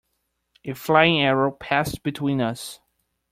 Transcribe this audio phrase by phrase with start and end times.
[0.65, 2.79] A flying arrow passed between us.